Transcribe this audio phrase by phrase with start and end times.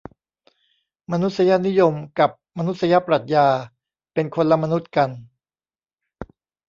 [1.11, 3.47] มนุษยนิยมกับมนุษยปรัชญา
[4.13, 5.09] เป็นคนละมนุษย์กัน